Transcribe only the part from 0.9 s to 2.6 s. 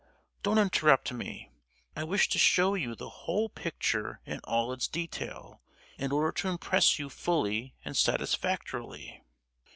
me! I wish to